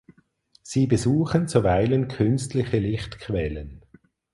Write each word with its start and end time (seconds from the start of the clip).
Sie 0.63 0.87
besuchen 0.87 1.47
zuweilen 1.47 2.07
künstliche 2.07 2.79
Lichtquellen. 2.79 3.83